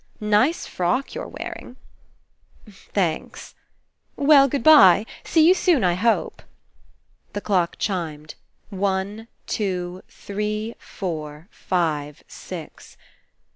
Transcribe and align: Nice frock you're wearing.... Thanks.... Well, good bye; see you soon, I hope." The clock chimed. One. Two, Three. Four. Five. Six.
Nice 0.39 0.65
frock 0.65 1.13
you're 1.13 1.27
wearing.... 1.27 1.75
Thanks.... 2.67 3.53
Well, 4.15 4.47
good 4.47 4.63
bye; 4.63 5.05
see 5.23 5.47
you 5.47 5.53
soon, 5.53 5.83
I 5.83 5.93
hope." 5.93 6.41
The 7.33 7.41
clock 7.41 7.75
chimed. 7.77 8.33
One. 8.71 9.27
Two, 9.45 10.01
Three. 10.09 10.73
Four. 10.79 11.49
Five. 11.51 12.23
Six. 12.27 12.97